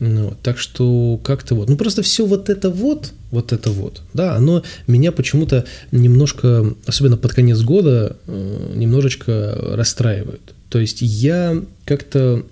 Ну, 0.00 0.30
вот, 0.30 0.40
так 0.42 0.58
что 0.58 1.20
как-то 1.22 1.54
вот, 1.54 1.68
ну 1.68 1.76
просто 1.76 2.02
все 2.02 2.26
вот 2.26 2.50
это 2.50 2.68
вот, 2.68 3.12
вот 3.30 3.52
это 3.52 3.70
вот, 3.70 4.02
да, 4.12 4.34
оно 4.34 4.64
меня 4.88 5.12
почему-то 5.12 5.66
немножко, 5.92 6.74
особенно 6.84 7.16
под 7.16 7.32
конец 7.32 7.60
года, 7.60 8.16
э, 8.26 8.72
немножечко 8.74 9.56
расстраивает. 9.76 10.42
То 10.68 10.80
есть 10.80 10.98
я 11.00 11.62
как-то 11.84 12.44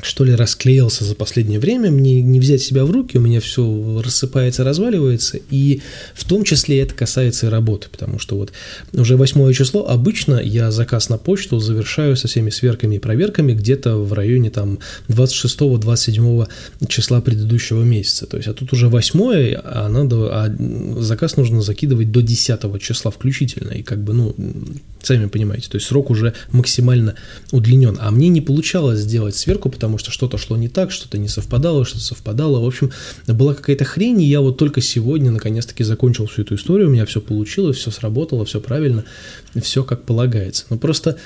что 0.00 0.24
ли, 0.24 0.34
расклеился 0.34 1.04
за 1.04 1.14
последнее 1.14 1.58
время, 1.58 1.90
мне 1.90 2.22
не 2.22 2.38
взять 2.38 2.62
себя 2.62 2.84
в 2.84 2.90
руки, 2.90 3.18
у 3.18 3.20
меня 3.20 3.40
все 3.40 4.00
рассыпается, 4.04 4.62
разваливается, 4.62 5.38
и 5.50 5.80
в 6.14 6.24
том 6.24 6.44
числе 6.44 6.80
это 6.80 6.94
касается 6.94 7.46
и 7.46 7.50
работы, 7.50 7.88
потому 7.90 8.18
что 8.18 8.36
вот 8.36 8.52
уже 8.92 9.16
восьмое 9.16 9.52
число, 9.52 9.88
обычно 9.88 10.36
я 10.36 10.70
заказ 10.70 11.08
на 11.08 11.18
почту 11.18 11.58
завершаю 11.58 12.16
со 12.16 12.28
всеми 12.28 12.50
сверками 12.50 12.96
и 12.96 12.98
проверками 12.98 13.54
где-то 13.54 13.96
в 13.96 14.12
районе 14.12 14.50
там 14.50 14.78
26-27 15.08 16.48
числа 16.88 17.20
предыдущего 17.20 17.82
месяца, 17.82 18.26
то 18.26 18.36
есть, 18.36 18.48
а 18.48 18.54
тут 18.54 18.72
уже 18.72 18.88
восьмое, 18.88 19.60
а 19.64 19.88
надо, 19.88 20.28
а 20.30 20.56
заказ 21.00 21.36
нужно 21.36 21.60
закидывать 21.60 22.12
до 22.12 22.22
10 22.22 22.80
числа 22.80 23.10
включительно, 23.10 23.72
и 23.72 23.82
как 23.82 24.02
бы, 24.04 24.12
ну, 24.12 24.36
сами 25.02 25.26
понимаете, 25.26 25.68
то 25.70 25.76
есть 25.76 25.86
срок 25.86 26.10
уже 26.10 26.34
максимально 26.50 27.14
удлинен, 27.50 27.96
а 28.00 28.10
мне 28.10 28.28
не 28.28 28.40
получалось 28.40 29.00
сделать 29.00 29.34
сверку, 29.36 29.70
потому 29.70 29.87
потому 29.88 29.98
что 29.98 30.10
что-то 30.10 30.36
шло 30.36 30.58
не 30.58 30.68
так, 30.68 30.90
что-то 30.90 31.16
не 31.16 31.28
совпадало, 31.28 31.86
что-то 31.86 32.04
совпадало. 32.04 32.60
В 32.60 32.66
общем, 32.66 32.90
была 33.26 33.54
какая-то 33.54 33.86
хрень, 33.86 34.20
и 34.20 34.26
я 34.26 34.42
вот 34.42 34.58
только 34.58 34.82
сегодня 34.82 35.30
наконец-таки 35.30 35.82
закончил 35.82 36.26
всю 36.26 36.42
эту 36.42 36.56
историю, 36.56 36.88
у 36.88 36.90
меня 36.90 37.06
все 37.06 37.22
получилось, 37.22 37.78
все 37.78 37.90
сработало, 37.90 38.44
все 38.44 38.60
правильно, 38.60 39.04
все 39.62 39.82
как 39.84 40.04
полагается. 40.04 40.66
Но 40.68 40.76
просто 40.76 41.16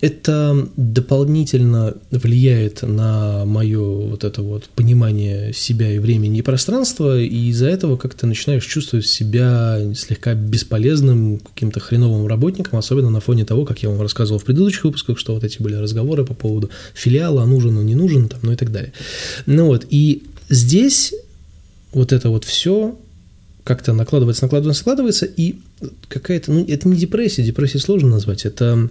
это 0.00 0.68
дополнительно 0.76 1.94
влияет 2.10 2.82
на 2.82 3.44
мое 3.44 3.80
вот 3.80 4.22
это 4.22 4.42
вот 4.42 4.68
понимание 4.76 5.52
себя 5.52 5.90
и 5.90 5.98
времени 5.98 6.38
и 6.38 6.42
пространства, 6.42 7.20
и 7.20 7.48
из-за 7.48 7.66
этого 7.66 7.96
как-то 7.96 8.26
начинаешь 8.26 8.64
чувствовать 8.64 9.06
себя 9.06 9.80
слегка 9.94 10.34
бесполезным, 10.34 11.38
каким-то 11.38 11.80
хреновым 11.80 12.26
работником, 12.28 12.78
особенно 12.78 13.10
на 13.10 13.20
фоне 13.20 13.44
того, 13.44 13.64
как 13.64 13.82
я 13.82 13.88
вам 13.88 14.00
рассказывал 14.00 14.38
в 14.38 14.44
предыдущих 14.44 14.84
выпусках, 14.84 15.18
что 15.18 15.34
вот 15.34 15.42
эти 15.42 15.60
были 15.60 15.74
разговоры 15.74 16.24
по 16.24 16.34
поводу 16.34 16.70
филиала, 16.94 17.44
нужен 17.44 17.76
он, 17.76 17.86
не 17.86 17.96
нужен, 17.96 18.28
там, 18.28 18.38
ну 18.42 18.52
и 18.52 18.56
так 18.56 18.70
далее. 18.70 18.92
Ну 19.46 19.66
вот, 19.66 19.86
и 19.90 20.22
здесь 20.48 21.12
вот 21.92 22.12
это 22.12 22.30
вот 22.30 22.44
все 22.44 22.96
как-то 23.64 23.92
накладывается, 23.92 24.44
накладывается, 24.44 24.82
накладывается, 24.82 25.26
и 25.26 25.56
какая-то, 26.08 26.52
ну, 26.52 26.64
это 26.66 26.88
не 26.88 26.96
депрессия, 26.96 27.42
депрессия 27.42 27.78
сложно 27.80 28.08
назвать, 28.08 28.46
это 28.46 28.88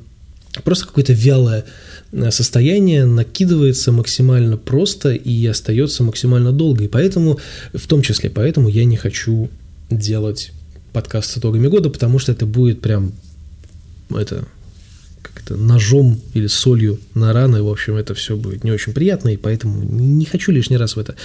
просто 0.64 0.88
какое-то 0.88 1.14
вялое 1.14 1.66
э, 2.12 2.32
состояние 2.32 3.06
накидывается 3.06 3.92
максимально 3.92 4.58
просто 4.58 5.12
и 5.14 5.46
остается 5.46 6.04
максимально 6.04 6.52
долго. 6.52 6.84
И 6.84 6.88
поэтому, 6.88 7.40
в 7.74 7.88
том 7.88 8.02
числе 8.02 8.30
поэтому 8.30 8.70
я 8.70 8.86
не 8.86 8.98
хочу 8.98 9.50
делать 9.90 10.52
подкаст 10.94 11.32
с 11.32 11.38
итогами 11.38 11.68
года, 11.68 11.90
потому 11.90 12.20
что 12.20 12.32
это 12.32 12.46
будет 12.46 12.82
прям 12.82 13.14
это 14.10 14.46
как-то 15.34 15.56
ножом 15.56 16.20
или 16.34 16.48
солью 16.48 17.00
на 17.14 17.34
раны, 17.34 17.62
в 17.62 17.70
общем, 17.70 17.96
это 17.96 18.14
все 18.14 18.36
будет 18.36 18.64
не 18.64 18.72
очень 18.72 18.94
приятно, 18.94 19.30
и 19.30 19.38
поэтому 19.38 19.84
не 19.84 20.26
хочу 20.26 20.52
лишний 20.52 20.78
раз 20.78 20.96
в 20.96 21.00
это 21.00 21.16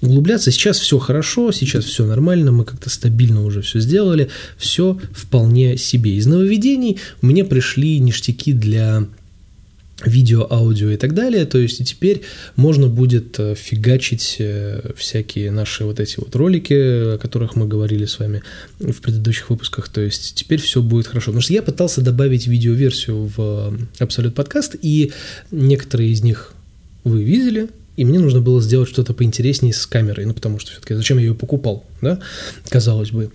углубляться. 0.00 0.50
Сейчас 0.50 0.78
все 0.78 0.98
хорошо, 0.98 1.52
сейчас 1.52 1.84
все 1.84 2.06
нормально, 2.06 2.52
мы 2.52 2.64
как-то 2.64 2.90
стабильно 2.90 3.44
уже 3.44 3.62
все 3.62 3.80
сделали, 3.80 4.30
все 4.56 4.98
вполне 5.12 5.76
себе. 5.76 6.16
Из 6.16 6.26
нововведений 6.26 6.98
мне 7.20 7.44
пришли 7.44 7.98
ништяки 7.98 8.52
для 8.52 9.06
видео, 10.04 10.46
аудио 10.50 10.90
и 10.90 10.96
так 10.96 11.14
далее. 11.14 11.44
То 11.46 11.58
есть 11.58 11.84
теперь 11.86 12.22
можно 12.56 12.88
будет 12.88 13.38
э, 13.38 13.54
фигачить 13.54 14.36
э, 14.38 14.92
всякие 14.96 15.50
наши 15.50 15.84
вот 15.84 16.00
эти 16.00 16.18
вот 16.18 16.34
ролики, 16.34 16.72
о 17.14 17.18
которых 17.18 17.56
мы 17.56 17.66
говорили 17.66 18.04
с 18.04 18.18
вами 18.18 18.42
в 18.80 19.00
предыдущих 19.00 19.50
выпусках. 19.50 19.88
То 19.88 20.00
есть 20.00 20.34
теперь 20.34 20.60
все 20.60 20.82
будет 20.82 21.06
хорошо. 21.06 21.26
Потому 21.26 21.42
что 21.42 21.52
я 21.52 21.62
пытался 21.62 22.00
добавить 22.00 22.46
видеоверсию 22.46 23.30
в 23.36 23.78
Абсолют 23.98 24.34
подкаст, 24.34 24.76
и 24.80 25.12
некоторые 25.50 26.10
из 26.10 26.22
них 26.22 26.54
вы 27.04 27.22
видели, 27.22 27.68
и 27.96 28.04
мне 28.04 28.18
нужно 28.18 28.40
было 28.40 28.60
сделать 28.62 28.88
что-то 28.88 29.12
поинтереснее 29.12 29.74
с 29.74 29.86
камерой, 29.86 30.24
ну, 30.24 30.32
потому 30.32 30.58
что 30.58 30.70
все-таки 30.70 30.94
зачем 30.94 31.18
я 31.18 31.24
ее 31.24 31.34
покупал, 31.34 31.84
да, 32.00 32.20
казалось 32.68 33.10
бы. 33.10 33.30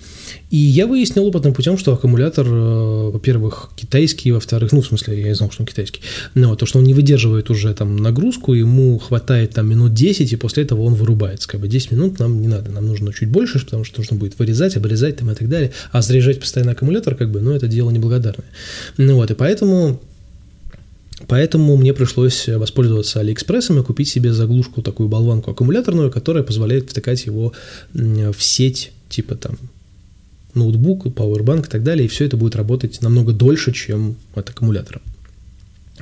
И 0.49 0.57
я 0.57 0.87
выяснил 0.87 1.25
опытным 1.25 1.53
путем, 1.53 1.77
что 1.77 1.93
аккумулятор, 1.93 2.47
э, 2.47 3.09
во-первых, 3.11 3.69
китайский, 3.75 4.31
во-вторых, 4.31 4.71
ну, 4.71 4.81
в 4.81 4.87
смысле, 4.87 5.21
я 5.21 5.35
знал, 5.35 5.51
что 5.51 5.61
он 5.61 5.67
китайский, 5.67 6.01
но 6.33 6.55
то, 6.55 6.65
что 6.65 6.79
он 6.79 6.85
не 6.85 6.95
выдерживает 6.95 7.51
уже 7.51 7.71
там 7.75 7.97
нагрузку, 7.97 8.53
ему 8.53 8.97
хватает 8.97 9.51
там 9.51 9.69
минут 9.69 9.93
10, 9.93 10.33
и 10.33 10.35
после 10.35 10.63
этого 10.63 10.81
он 10.81 10.95
вырубается, 10.95 11.47
как 11.47 11.61
бы 11.61 11.67
10 11.67 11.91
минут 11.91 12.17
нам 12.17 12.41
не 12.41 12.47
надо, 12.47 12.71
нам 12.71 12.87
нужно 12.87 13.13
чуть 13.13 13.29
больше, 13.29 13.63
потому 13.63 13.83
что 13.83 13.99
нужно 13.99 14.17
будет 14.17 14.39
вырезать, 14.39 14.75
обрезать 14.75 15.17
там 15.17 15.29
и 15.29 15.35
так 15.35 15.49
далее, 15.49 15.71
а 15.91 16.01
заряжать 16.01 16.39
постоянно 16.39 16.71
аккумулятор, 16.71 17.13
как 17.13 17.31
бы, 17.31 17.41
ну, 17.41 17.51
это 17.51 17.67
дело 17.67 17.91
неблагодарное. 17.91 18.47
Ну, 18.97 19.15
вот, 19.15 19.29
и 19.29 19.35
поэтому 19.35 20.01
Поэтому 21.25 21.77
мне 21.77 21.93
пришлось 21.93 22.47
воспользоваться 22.47 23.19
Алиэкспрессом 23.19 23.79
и 23.79 23.83
купить 23.83 24.07
себе 24.07 24.33
заглушку, 24.33 24.83
такую 24.83 25.09
болванку 25.09 25.49
аккумуляторную, 25.49 26.11
которая 26.11 26.43
позволяет 26.43 26.91
втыкать 26.91 27.25
его 27.25 27.53
в 27.93 28.35
сеть, 28.39 28.91
типа 29.09 29.35
там 29.35 29.57
ноутбук, 30.53 31.13
пауэрбанк 31.13 31.67
и 31.67 31.69
так 31.69 31.83
далее, 31.83 32.05
и 32.05 32.09
все 32.09 32.25
это 32.25 32.37
будет 32.37 32.55
работать 32.55 33.01
намного 33.01 33.33
дольше, 33.33 33.71
чем 33.73 34.15
от 34.35 34.49
аккумулятора. 34.49 35.01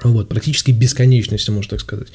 Вот, 0.04 0.28
практически 0.28 0.72
бесконечности, 0.72 1.52
можно 1.52 1.72
так 1.72 1.80
сказать. 1.80 2.08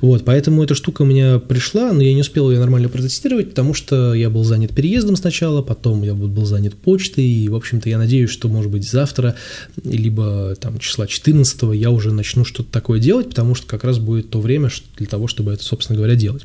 Вот, 0.00 0.24
поэтому 0.24 0.64
эта 0.64 0.74
штука 0.74 1.02
у 1.02 1.04
меня 1.04 1.38
пришла, 1.38 1.92
но 1.92 2.02
я 2.02 2.14
не 2.14 2.22
успел 2.22 2.50
ее 2.50 2.58
нормально 2.58 2.88
протестировать, 2.88 3.50
потому 3.50 3.74
что 3.74 4.14
я 4.14 4.30
был 4.30 4.42
занят 4.42 4.74
переездом 4.74 5.16
сначала, 5.16 5.62
потом 5.62 6.02
я 6.02 6.14
был 6.14 6.46
занят 6.46 6.74
почтой, 6.74 7.24
и, 7.24 7.48
в 7.48 7.54
общем-то, 7.54 7.88
я 7.88 7.98
надеюсь, 7.98 8.30
что, 8.30 8.48
может 8.48 8.70
быть, 8.70 8.88
завтра, 8.88 9.36
либо 9.84 10.54
там 10.58 10.78
числа 10.78 11.06
14 11.06 11.74
я 11.74 11.90
уже 11.90 12.12
начну 12.12 12.44
что-то 12.44 12.72
такое 12.72 13.00
делать, 13.00 13.28
потому 13.28 13.54
что 13.54 13.66
как 13.66 13.84
раз 13.84 13.98
будет 13.98 14.30
то 14.30 14.40
время 14.40 14.70
для 14.96 15.06
того, 15.06 15.26
чтобы 15.26 15.52
это, 15.52 15.62
собственно 15.62 15.96
говоря, 15.96 16.14
делать. 16.14 16.42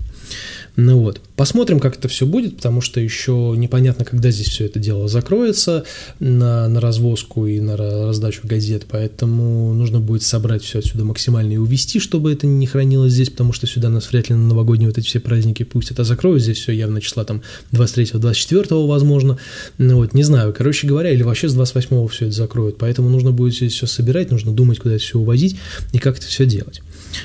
Ну 0.77 1.00
вот, 1.00 1.19
посмотрим, 1.35 1.79
как 1.79 1.97
это 1.97 2.07
все 2.07 2.25
будет, 2.25 2.57
потому 2.57 2.79
что 2.81 3.00
еще 3.00 3.53
непонятно, 3.57 4.05
когда 4.05 4.31
здесь 4.31 4.47
все 4.47 4.65
это 4.65 4.79
дело 4.79 5.07
закроется 5.07 5.83
на, 6.19 6.67
на 6.69 6.79
развозку 6.79 7.45
и 7.45 7.59
на 7.59 7.75
раздачу 7.75 8.41
газет, 8.43 8.85
поэтому 8.89 9.73
нужно 9.73 10.00
будет 10.00 10.23
собрать 10.23 10.63
все 10.63 10.79
отсюда 10.79 11.03
максимально 11.03 11.53
и 11.53 11.57
увезти, 11.57 12.00
чтобы 12.00 12.31
это 12.31 12.47
не 12.47 12.67
хранилось 12.67 13.11
здесь, 13.11 13.29
потому 13.29 13.51
что 13.51 13.67
сюда 13.67 13.89
нас 13.89 14.11
вряд 14.11 14.29
ли 14.29 14.35
на 14.35 14.47
новогодние 14.47 14.89
вот 14.89 14.97
эти 14.97 15.07
все 15.07 15.19
праздники 15.19 15.63
пустят, 15.63 16.00
а 16.00 16.05
закроют 16.05 16.41
здесь 16.41 16.57
все 16.57 16.71
явно 16.71 17.01
числа 17.01 17.25
там 17.25 17.41
23-24 17.73 18.88
возможно, 18.88 19.38
ну 19.77 19.97
вот, 19.97 20.13
не 20.13 20.23
знаю, 20.23 20.53
короче 20.57 20.88
говоря, 20.88 21.11
или 21.11 21.23
вообще 21.23 21.50
с 21.50 21.53
28 21.53 22.07
все 22.07 22.25
это 22.27 22.35
закроют, 22.35 22.77
поэтому 22.77 23.09
нужно 23.09 23.31
будет 23.31 23.55
здесь 23.55 23.73
все 23.73 23.88
собирать, 23.88 24.31
нужно 24.31 24.53
думать, 24.53 24.79
куда 24.79 24.95
это 24.95 25.03
все 25.03 25.19
увозить 25.19 25.57
и 25.91 25.97
как 25.97 26.17
это 26.17 26.27
все 26.27 26.45
делать. 26.45 26.81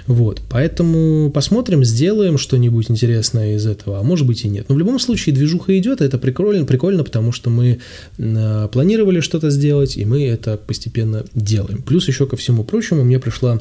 Вот, 0.06 0.42
поэтому 0.48 1.30
посмотрим, 1.30 1.84
сделаем 1.84 2.38
что-нибудь 2.38 2.90
интересное 2.90 3.56
из 3.56 3.66
этого, 3.66 4.00
а 4.00 4.02
может 4.02 4.26
быть 4.26 4.44
и 4.44 4.48
нет. 4.48 4.66
Но 4.68 4.74
в 4.74 4.78
любом 4.78 4.98
случае 4.98 5.34
движуха 5.34 5.76
идет, 5.78 6.00
это 6.00 6.18
прикольно, 6.18 6.64
прикольно, 6.64 7.04
потому 7.04 7.32
что 7.32 7.50
мы 7.50 7.78
э, 8.18 8.68
планировали 8.72 9.20
что-то 9.20 9.50
сделать, 9.50 9.96
и 9.96 10.04
мы 10.04 10.24
это 10.26 10.56
постепенно 10.56 11.24
делаем. 11.34 11.82
Плюс 11.82 12.08
еще 12.08 12.26
ко 12.26 12.36
всему 12.36 12.64
прочему 12.64 13.04
мне 13.04 13.18
пришла 13.18 13.60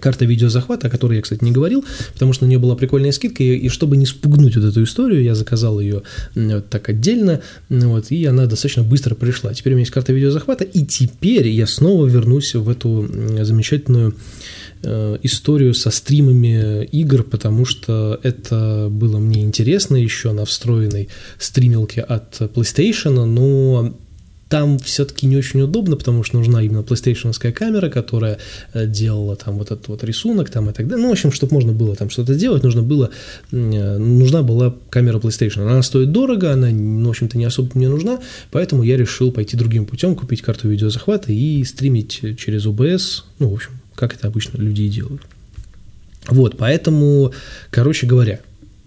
карта 0.00 0.24
видеозахвата, 0.24 0.88
о 0.88 0.90
которой 0.90 1.16
я, 1.16 1.22
кстати, 1.22 1.42
не 1.42 1.52
говорил, 1.52 1.84
потому 2.12 2.32
что 2.32 2.44
у 2.44 2.48
нее 2.48 2.58
была 2.58 2.76
прикольная 2.76 3.12
скидка, 3.12 3.42
и, 3.42 3.56
и 3.56 3.68
чтобы 3.68 3.96
не 3.96 4.06
спугнуть 4.06 4.56
вот 4.56 4.64
эту 4.64 4.82
историю, 4.82 5.22
я 5.22 5.34
заказал 5.34 5.80
ее 5.80 6.02
вот 6.34 6.68
так 6.68 6.88
отдельно, 6.88 7.40
вот, 7.68 8.10
и 8.10 8.24
она 8.26 8.46
достаточно 8.46 8.82
быстро 8.82 9.14
пришла. 9.14 9.54
Теперь 9.54 9.72
у 9.72 9.76
меня 9.76 9.82
есть 9.82 9.92
карта 9.92 10.12
видеозахвата, 10.12 10.64
и 10.64 10.84
теперь 10.84 11.48
я 11.48 11.66
снова 11.66 12.06
вернусь 12.06 12.54
в 12.54 12.68
эту 12.68 13.08
замечательную 13.42 14.14
историю 14.82 15.74
со 15.74 15.90
стримами 15.90 16.84
игр, 16.84 17.22
потому 17.22 17.64
что 17.64 18.18
это 18.22 18.88
было 18.90 19.18
мне 19.18 19.42
интересно 19.42 19.96
еще 19.96 20.32
на 20.32 20.44
встроенной 20.44 21.08
стримилке 21.38 22.00
от 22.00 22.40
PlayStation, 22.40 23.24
но 23.24 23.94
там 24.48 24.78
все-таки 24.78 25.26
не 25.26 25.36
очень 25.36 25.60
удобно, 25.60 25.96
потому 25.96 26.22
что 26.22 26.36
нужна 26.38 26.62
именно 26.62 26.80
PlayStation 26.80 27.32
камера, 27.52 27.90
которая 27.90 28.38
э, 28.72 28.86
делала 28.86 29.36
там 29.36 29.58
вот 29.58 29.70
этот 29.70 29.88
вот 29.88 30.04
рисунок 30.04 30.50
там 30.50 30.70
и 30.70 30.72
так 30.72 30.88
далее. 30.88 31.04
Ну, 31.04 31.10
в 31.10 31.12
общем, 31.12 31.32
чтобы 31.32 31.54
можно 31.54 31.72
было 31.72 31.94
там 31.94 32.10
что-то 32.10 32.34
сделать, 32.34 32.62
нужно 32.62 32.82
было, 32.82 33.10
э, 33.52 33.98
нужна 33.98 34.42
была 34.42 34.74
камера 34.90 35.18
PlayStation. 35.18 35.62
Она 35.62 35.82
стоит 35.82 36.12
дорого, 36.12 36.52
она, 36.52 36.70
ну, 36.70 37.06
в 37.06 37.10
общем-то, 37.10 37.36
не 37.36 37.44
особо 37.44 37.70
мне 37.74 37.88
нужна, 37.88 38.20
поэтому 38.50 38.82
я 38.82 38.96
решил 38.96 39.32
пойти 39.32 39.56
другим 39.56 39.86
путем, 39.86 40.14
купить 40.14 40.42
карту 40.42 40.68
видеозахвата 40.68 41.32
и 41.32 41.62
стримить 41.64 42.38
через 42.38 42.66
OBS, 42.66 43.24
ну, 43.38 43.50
в 43.50 43.54
общем, 43.54 43.77
как 43.98 44.14
это 44.14 44.28
обычно 44.28 44.58
люди 44.58 44.82
и 44.82 44.88
делают. 44.88 45.22
Вот, 46.28 46.56
поэтому, 46.56 47.32
короче 47.70 48.06
говоря, 48.06 48.40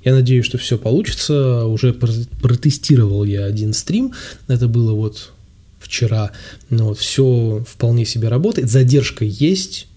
я 0.04 0.14
надеюсь, 0.14 0.46
что 0.46 0.58
все 0.58 0.78
получится. 0.78 1.66
Уже 1.66 1.94
протестировал 1.94 3.24
я 3.24 3.46
один 3.46 3.74
стрим. 3.74 4.14
Это 4.48 4.68
было 4.68 4.94
вот 4.94 5.32
вчера. 5.80 6.32
Ну, 6.70 6.86
вот, 6.86 6.98
все 6.98 7.64
вполне 7.68 8.06
себе 8.06 8.30
работает. 8.30 8.70
Задержка 8.70 9.26
есть 9.26 9.88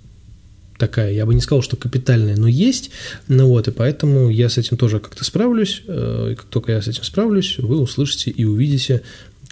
такая, 0.78 1.12
я 1.12 1.24
бы 1.24 1.34
не 1.34 1.40
сказал, 1.40 1.62
что 1.62 1.76
капитальная, 1.76 2.36
но 2.36 2.48
есть. 2.48 2.90
Ну 3.28 3.48
вот, 3.48 3.68
и 3.68 3.70
поэтому 3.70 4.28
я 4.28 4.48
с 4.48 4.58
этим 4.58 4.76
тоже 4.76 4.98
как-то 4.98 5.24
справлюсь. 5.24 5.82
Э, 5.86 6.30
и 6.32 6.34
как 6.34 6.46
только 6.46 6.72
я 6.72 6.82
с 6.82 6.88
этим 6.88 7.04
справлюсь, 7.04 7.58
вы 7.58 7.78
услышите 7.78 8.30
и 8.30 8.44
увидите 8.44 9.02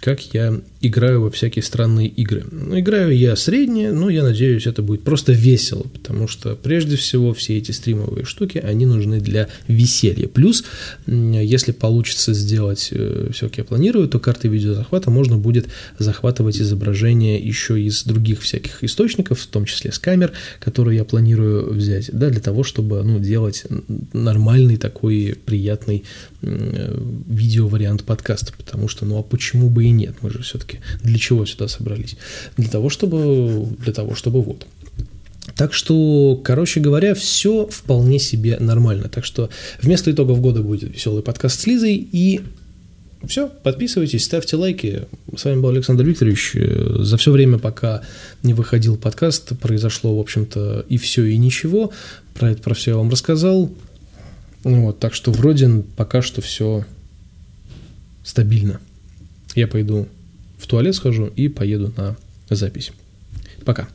как 0.03 0.21
я 0.33 0.59
играю 0.81 1.21
во 1.21 1.31
всякие 1.31 1.63
странные 1.63 2.09
игры. 2.09 2.43
Ну, 2.51 2.77
играю 2.77 3.17
я 3.17 3.37
среднее, 3.37 3.93
но 3.93 4.09
я 4.09 4.21
надеюсь, 4.21 4.67
это 4.67 4.81
будет 4.81 5.03
просто 5.03 5.31
весело, 5.31 5.83
потому 5.83 6.27
что 6.27 6.57
прежде 6.61 6.97
всего 6.97 7.33
все 7.33 7.57
эти 7.57 7.71
стримовые 7.71 8.25
штуки, 8.25 8.57
они 8.57 8.85
нужны 8.85 9.21
для 9.21 9.47
веселья. 9.69 10.27
Плюс, 10.27 10.65
если 11.07 11.71
получится 11.71 12.33
сделать 12.33 12.89
э, 12.91 13.29
все, 13.31 13.47
как 13.47 13.59
я 13.59 13.63
планирую, 13.63 14.09
то 14.09 14.19
карты 14.19 14.49
видеозахвата 14.49 15.09
можно 15.09 15.37
будет 15.37 15.67
захватывать 15.99 16.57
изображение 16.57 17.39
еще 17.39 17.81
из 17.81 18.03
других 18.03 18.41
всяких 18.41 18.83
источников, 18.83 19.39
в 19.39 19.47
том 19.47 19.63
числе 19.63 19.93
с 19.93 19.99
камер, 19.99 20.33
которые 20.59 20.97
я 20.97 21.05
планирую 21.05 21.71
взять, 21.73 22.09
да, 22.11 22.29
для 22.29 22.41
того, 22.41 22.63
чтобы 22.63 23.03
ну, 23.03 23.19
делать 23.19 23.63
нормальный 24.11 24.75
такой 24.75 25.37
приятный 25.45 26.03
э, 26.41 26.99
видео-вариант 27.29 28.03
подкаста, 28.03 28.51
потому 28.57 28.89
что, 28.89 29.05
ну 29.05 29.17
а 29.17 29.23
почему 29.23 29.69
бы 29.69 29.85
и 29.85 29.92
нет, 29.95 30.15
мы 30.21 30.29
же 30.29 30.41
все-таки 30.41 30.79
для 31.01 31.17
чего 31.17 31.45
сюда 31.45 31.67
собрались? 31.67 32.17
Для 32.57 32.69
того, 32.69 32.89
чтобы, 32.89 33.67
для 33.79 33.93
того, 33.93 34.15
чтобы 34.15 34.41
вот. 34.41 34.65
Так 35.55 35.73
что, 35.73 36.39
короче 36.43 36.79
говоря, 36.79 37.13
все 37.13 37.67
вполне 37.67 38.19
себе 38.19 38.57
нормально. 38.59 39.09
Так 39.09 39.25
что 39.25 39.49
вместо 39.81 40.11
итогов 40.11 40.41
года 40.41 40.61
будет 40.61 40.93
веселый 40.93 41.21
подкаст 41.21 41.59
с 41.59 41.67
Лизой. 41.67 41.95
И 42.11 42.41
все, 43.27 43.49
подписывайтесь, 43.49 44.23
ставьте 44.23 44.55
лайки. 44.55 45.03
С 45.35 45.45
вами 45.45 45.61
был 45.61 45.69
Александр 45.69 46.03
Викторович. 46.05 46.55
За 47.05 47.17
все 47.17 47.31
время, 47.31 47.59
пока 47.59 48.01
не 48.41 48.53
выходил 48.53 48.97
подкаст, 48.97 49.57
произошло, 49.59 50.17
в 50.17 50.19
общем-то, 50.19 50.85
и 50.89 50.97
все, 50.97 51.25
и 51.25 51.37
ничего. 51.37 51.91
Про 52.33 52.51
это, 52.51 52.61
про 52.61 52.73
все 52.73 52.91
я 52.91 52.97
вам 52.97 53.09
рассказал. 53.09 53.71
Вот, 54.63 54.99
так 54.99 55.13
что 55.13 55.31
вроде 55.31 55.83
пока 55.97 56.21
что 56.21 56.41
все 56.41 56.85
стабильно. 58.23 58.79
Я 59.55 59.67
пойду 59.67 60.07
в 60.57 60.67
туалет 60.67 60.95
схожу 60.95 61.27
и 61.27 61.47
поеду 61.47 61.93
на 61.97 62.15
запись. 62.49 62.91
Пока. 63.65 63.87